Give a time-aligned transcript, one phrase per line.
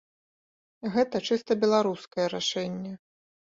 [0.95, 2.93] Гэта чыста беларускае рашэнне.